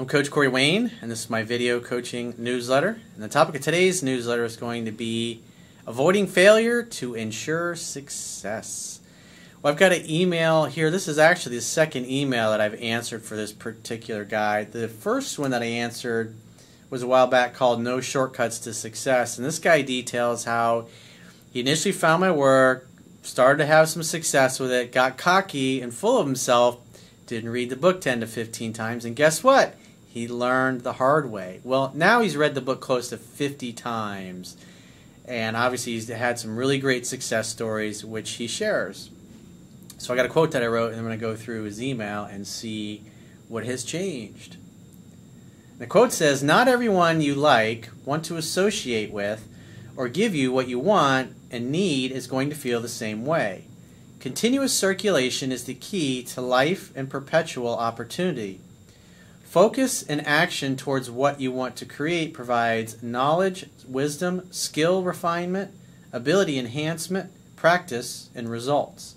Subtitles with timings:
[0.00, 2.98] I'm Coach Corey Wayne, and this is my video coaching newsletter.
[3.14, 5.42] And the topic of today's newsletter is going to be
[5.86, 9.00] avoiding failure to ensure success.
[9.60, 10.90] Well, I've got an email here.
[10.90, 14.64] This is actually the second email that I've answered for this particular guy.
[14.64, 16.34] The first one that I answered
[16.88, 19.36] was a while back called No Shortcuts to Success.
[19.36, 20.86] And this guy details how
[21.52, 22.88] he initially found my work,
[23.20, 26.78] started to have some success with it, got cocky and full of himself,
[27.26, 29.76] didn't read the book 10 to 15 times, and guess what?
[30.10, 31.60] He learned the hard way.
[31.62, 34.56] Well, now he's read the book close to 50 times,
[35.24, 39.10] and obviously he's had some really great success stories, which he shares.
[39.98, 41.80] So I got a quote that I wrote, and I'm going to go through his
[41.80, 43.04] email and see
[43.46, 44.56] what has changed.
[45.78, 49.46] The quote says, Not everyone you like, want to associate with,
[49.96, 53.66] or give you what you want and need is going to feel the same way.
[54.18, 58.60] Continuous circulation is the key to life and perpetual opportunity.
[59.50, 65.72] Focus and action towards what you want to create provides knowledge, wisdom, skill refinement,
[66.12, 69.16] ability enhancement, practice, and results.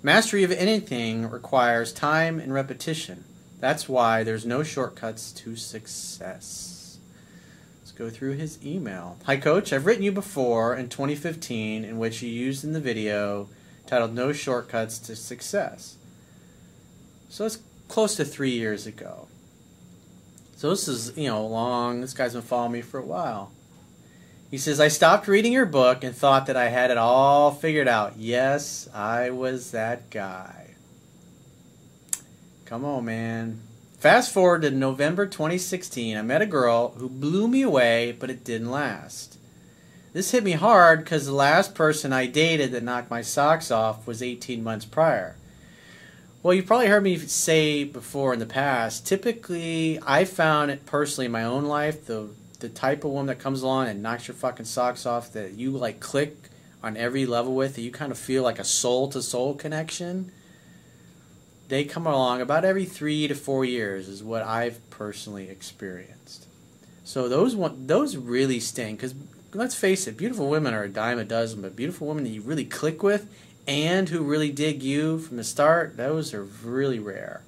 [0.00, 3.24] Mastery of anything requires time and repetition.
[3.58, 6.98] That's why there's no shortcuts to success.
[7.80, 9.16] Let's go through his email.
[9.24, 9.72] Hi, Coach.
[9.72, 13.48] I've written you before in 2015, in which you used in the video
[13.88, 15.96] titled No Shortcuts to Success.
[17.28, 19.26] So it's close to three years ago.
[20.58, 22.00] So this is, you know, long.
[22.00, 23.52] This guy's been following me for a while.
[24.50, 27.86] He says, I stopped reading your book and thought that I had it all figured
[27.86, 28.14] out.
[28.16, 30.70] Yes, I was that guy.
[32.64, 33.60] Come on, man.
[34.00, 36.16] Fast forward to November 2016.
[36.16, 39.38] I met a girl who blew me away, but it didn't last.
[40.12, 44.08] This hit me hard because the last person I dated that knocked my socks off
[44.08, 45.36] was 18 months prior.
[46.48, 49.06] Well, you've probably heard me say before in the past.
[49.06, 52.30] Typically, I found it personally in my own life the
[52.60, 55.72] the type of woman that comes along and knocks your fucking socks off that you
[55.72, 56.48] like click
[56.82, 60.32] on every level with that you kind of feel like a soul to soul connection.
[61.68, 66.46] They come along about every three to four years is what I've personally experienced.
[67.04, 69.14] So those one those really sting because
[69.52, 72.40] let's face it, beautiful women are a dime a dozen, but beautiful women that you
[72.40, 73.28] really click with
[73.68, 77.42] and who really dig you from the start, those are really rare.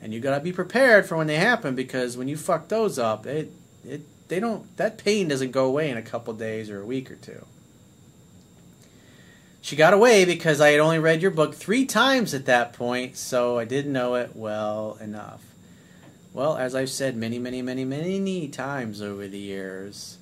[0.00, 3.26] And you gotta be prepared for when they happen because when you fuck those up,
[3.26, 3.50] it
[3.84, 7.10] it they don't that pain doesn't go away in a couple days or a week
[7.10, 7.44] or two.
[9.60, 13.16] She got away because I had only read your book three times at that point,
[13.16, 15.42] so I didn't know it well enough.
[16.32, 20.17] Well, as I've said many, many, many, many times over the years,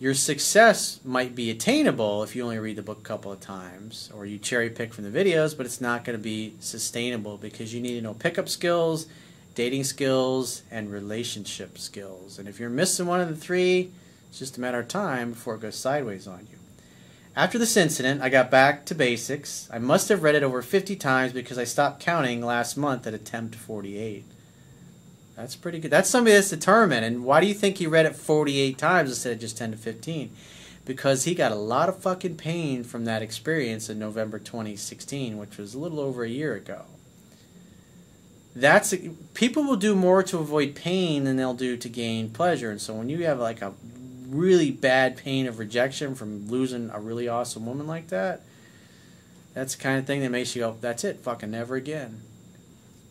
[0.00, 4.10] your success might be attainable if you only read the book a couple of times
[4.14, 7.72] or you cherry pick from the videos, but it's not going to be sustainable because
[7.72, 9.06] you need to know pickup skills,
[9.54, 12.38] dating skills, and relationship skills.
[12.38, 13.92] And if you're missing one of the three,
[14.28, 16.58] it's just a matter of time before it goes sideways on you.
[17.36, 19.68] After this incident, I got back to basics.
[19.72, 23.14] I must have read it over 50 times because I stopped counting last month at
[23.14, 24.24] attempt 48.
[25.36, 25.90] That's pretty good.
[25.90, 27.04] That's somebody that's determined.
[27.04, 29.76] And why do you think he read it 48 times instead of just 10 to
[29.76, 30.30] 15?
[30.84, 35.56] Because he got a lot of fucking pain from that experience in November 2016, which
[35.56, 36.82] was a little over a year ago.
[38.54, 38.94] That's
[39.32, 42.70] people will do more to avoid pain than they'll do to gain pleasure.
[42.70, 43.72] And so when you have like a
[44.28, 48.42] really bad pain of rejection from losing a really awesome woman like that,
[49.54, 52.20] that's the kind of thing that makes you go, "That's it, fucking never again."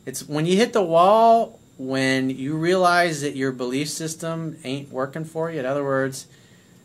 [0.06, 5.26] It's when you hit the wall when you realize that your belief system ain't working
[5.26, 5.60] for you.
[5.60, 6.28] In other words,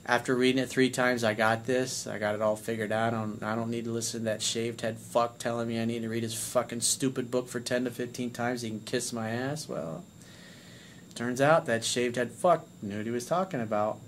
[0.06, 2.06] after reading it three times, I got this.
[2.06, 3.12] I got it all figured out.
[3.12, 5.84] I don't, I don't need to listen to that shaved head fuck telling me I
[5.84, 8.62] need to read his fucking stupid book for 10 to 15 times.
[8.62, 9.68] He can kiss my ass.
[9.68, 10.04] Well,
[11.14, 13.98] turns out that shaved head fuck knew what he was talking about.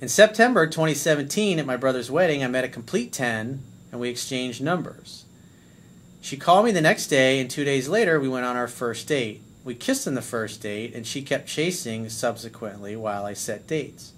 [0.00, 4.62] In September 2017, at my brother's wedding, I met a complete 10 and we exchanged
[4.62, 5.24] numbers.
[6.26, 9.06] She called me the next day, and two days later, we went on our first
[9.06, 9.42] date.
[9.62, 14.12] We kissed on the first date, and she kept chasing subsequently while I set dates.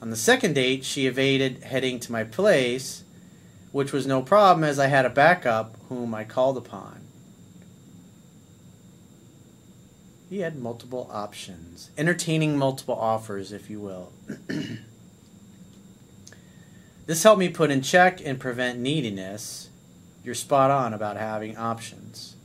[0.00, 3.04] On the second date, she evaded heading to my place,
[3.70, 7.02] which was no problem as I had a backup whom I called upon.
[10.30, 14.10] He had multiple options, entertaining multiple offers, if you will.
[17.04, 19.69] this helped me put in check and prevent neediness
[20.24, 22.36] you're spot on about having options.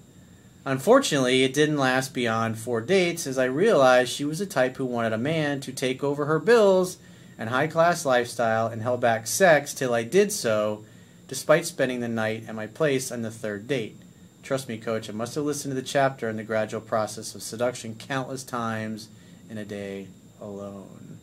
[0.65, 4.85] Unfortunately, it didn't last beyond four dates as I realized she was the type who
[4.85, 6.97] wanted a man to take over her bills
[7.37, 10.83] and high class lifestyle and held back sex till I did so,
[11.27, 13.97] despite spending the night at my place on the third date.
[14.41, 17.43] Trust me, coach, I must have listened to the chapter in the gradual process of
[17.43, 19.09] seduction countless times
[19.49, 20.07] in a day
[20.41, 21.19] alone.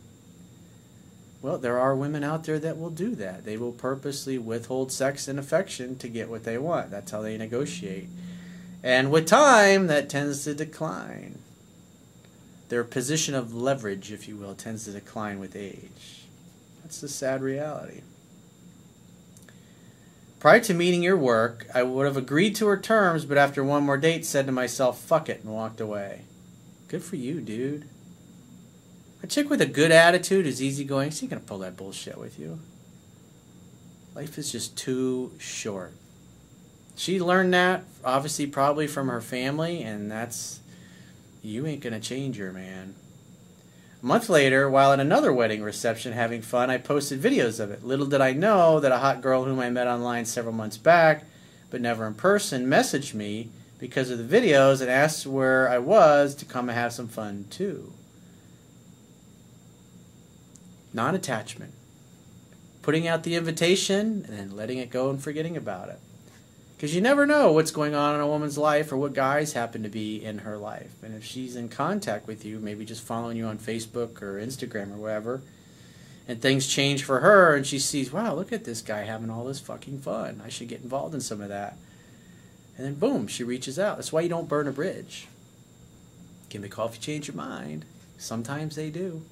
[1.43, 3.43] Well, there are women out there that will do that.
[3.43, 6.89] They will purposely withhold sex and affection to get what they want.
[6.89, 8.07] That's how they negotiate.
[8.81, 11.39] And with time, that tends to decline.
[12.69, 16.23] Their position of leverage, if you will, tends to decline with age.
[16.81, 18.03] That's the sad reality.
[20.39, 23.83] Prior to meeting your work, I would have agreed to her terms, but after one
[23.83, 26.21] more date, said to myself, fuck it, and walked away.
[26.87, 27.83] Good for you, dude.
[29.23, 31.11] A chick with a good attitude is easygoing.
[31.11, 32.59] She's gonna pull that bullshit with you.
[34.15, 35.93] Life is just too short.
[36.97, 40.59] She learned that, obviously, probably from her family, and that's.
[41.41, 42.95] You ain't gonna change her, man.
[44.01, 47.85] A month later, while at another wedding reception having fun, I posted videos of it.
[47.85, 51.23] Little did I know that a hot girl whom I met online several months back,
[51.69, 53.49] but never in person, messaged me
[53.79, 57.45] because of the videos and asked where I was to come and have some fun
[57.49, 57.93] too.
[60.93, 61.73] Non attachment.
[62.81, 65.99] Putting out the invitation and then letting it go and forgetting about it.
[66.75, 69.83] Because you never know what's going on in a woman's life or what guys happen
[69.83, 70.91] to be in her life.
[71.01, 74.91] And if she's in contact with you, maybe just following you on Facebook or Instagram
[74.91, 75.41] or whatever,
[76.27, 79.45] and things change for her and she sees, wow, look at this guy having all
[79.45, 80.41] this fucking fun.
[80.43, 81.77] I should get involved in some of that.
[82.77, 83.97] And then boom, she reaches out.
[83.97, 85.27] That's why you don't burn a bridge.
[86.49, 87.85] Give me a call if you change your mind.
[88.17, 89.23] Sometimes they do.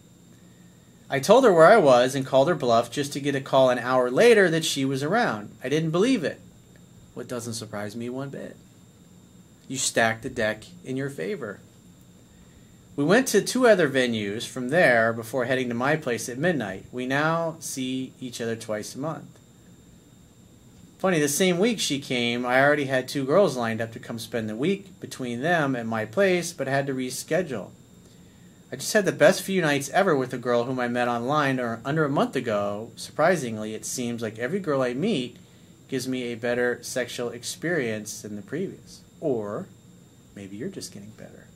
[1.11, 3.69] I told her where I was and called her bluff just to get a call
[3.69, 5.53] an hour later that she was around.
[5.61, 6.39] I didn't believe it
[7.13, 8.55] what doesn't surprise me one bit.
[9.67, 11.59] You stack the deck in your favor.
[12.95, 16.85] We went to two other venues from there before heading to my place at midnight.
[16.91, 19.37] We now see each other twice a month.
[20.97, 24.19] Funny, the same week she came, I already had two girls lined up to come
[24.19, 27.71] spend the week between them at my place, but had to reschedule.
[28.71, 31.59] I just had the best few nights ever with a girl whom I met online
[31.59, 32.91] or under a month ago.
[32.95, 35.35] Surprisingly, it seems like every girl I meet
[35.89, 39.01] gives me a better sexual experience than the previous.
[39.19, 39.68] Or
[40.35, 41.47] maybe you're just getting better.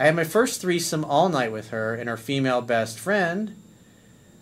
[0.00, 3.54] I had my first threesome all night with her and her female best friend,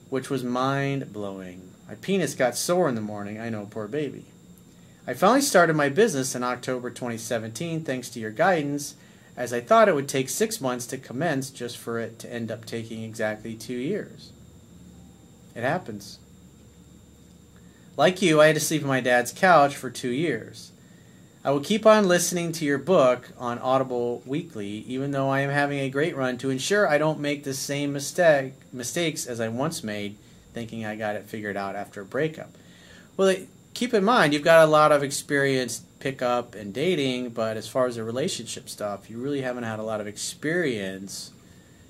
[0.09, 1.73] which was mind blowing.
[1.87, 3.39] My penis got sore in the morning.
[3.39, 4.25] I know, poor baby.
[5.07, 8.95] I finally started my business in October 2017 thanks to your guidance,
[9.39, 12.51] as I thought it would take six months to commence just for it to end
[12.51, 14.33] up taking exactly two years.
[15.55, 16.19] It happens.
[17.97, 20.73] Like you, I had to sleep on my dad's couch for two years.
[21.45, 25.51] I will keep on listening to your book on Audible weekly, even though I am
[25.51, 29.47] having a great run to ensure I don't make the same mistake mistakes as I
[29.47, 30.17] once made,
[30.53, 32.51] thinking I got it figured out after a breakup.
[33.17, 33.37] Well,
[33.73, 37.87] keep in mind you've got a lot of experience pickup and dating, but as far
[37.87, 41.33] as the relationship stuff, you really haven't had a lot of experience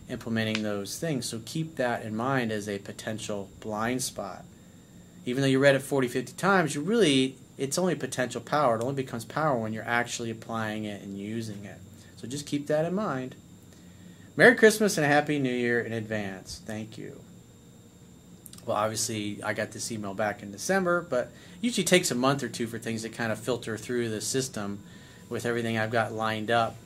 [0.08, 1.26] implementing those things.
[1.26, 4.44] So keep that in mind as a potential blind spot
[5.28, 8.76] even though you read it 40, 50 times, you really, it's only potential power.
[8.76, 11.78] It only becomes power when you're actually applying it and using it.
[12.16, 13.34] So just keep that in mind.
[14.36, 16.62] Merry Christmas and a Happy New Year in advance.
[16.64, 17.20] Thank you.
[18.68, 21.30] Well, obviously, I got this email back in December, but
[21.62, 24.80] usually takes a month or two for things to kind of filter through the system
[25.30, 26.76] with everything I've got lined up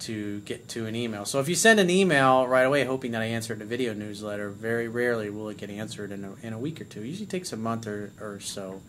[0.00, 1.26] to get to an email.
[1.26, 3.66] So if you send an email right away hoping that I answer it in a
[3.66, 7.02] video newsletter, very rarely will it get answered in a, in a week or two.
[7.02, 8.80] It usually takes a month or, or so.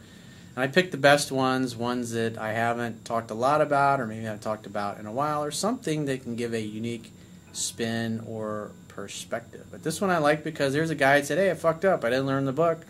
[0.55, 4.07] And I pick the best ones, ones that I haven't talked a lot about or
[4.07, 7.11] maybe I haven't talked about in a while or something that can give a unique
[7.51, 9.65] spin or perspective.
[9.71, 12.03] But this one I like because there's a guy that said, hey, I fucked up.
[12.03, 12.85] I didn't learn the book.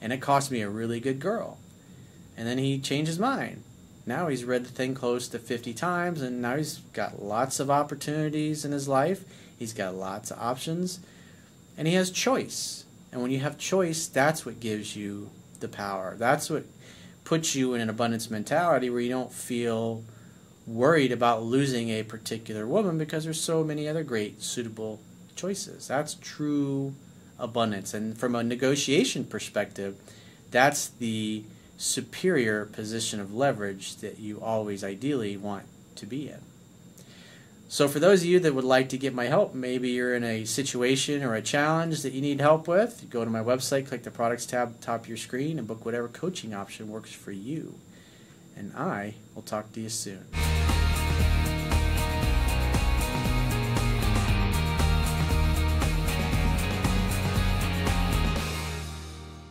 [0.00, 1.58] And it cost me a really good girl.
[2.36, 3.62] And then he changed his mind
[4.06, 7.70] now he's read the thing close to 50 times and now he's got lots of
[7.70, 9.24] opportunities in his life.
[9.58, 11.00] He's got lots of options
[11.76, 12.84] and he has choice.
[13.12, 15.30] And when you have choice, that's what gives you
[15.60, 16.16] the power.
[16.18, 16.64] That's what
[17.24, 20.02] puts you in an abundance mentality where you don't feel
[20.66, 25.00] worried about losing a particular woman because there's so many other great suitable
[25.40, 25.88] choices.
[25.88, 26.94] That's true
[27.38, 27.94] abundance.
[27.94, 29.96] And from a negotiation perspective,
[30.50, 31.44] that's the
[31.78, 35.64] superior position of leverage that you always ideally want
[35.96, 36.40] to be in.
[37.68, 40.24] So, for those of you that would like to get my help, maybe you're in
[40.24, 44.02] a situation or a challenge that you need help with, go to my website, click
[44.02, 47.74] the products tab top of your screen, and book whatever coaching option works for you.
[48.56, 50.26] And I will talk to you soon.